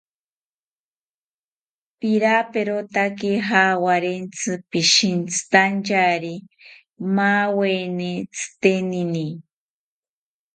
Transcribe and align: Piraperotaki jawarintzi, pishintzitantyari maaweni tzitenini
Piraperotaki 1.99 3.31
jawarintzi, 3.47 4.51
pishintzitantyari 4.71 6.33
maaweni 7.15 8.11
tzitenini 8.33 9.27